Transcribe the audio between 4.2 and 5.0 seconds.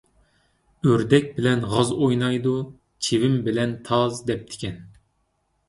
دەپتىكەن.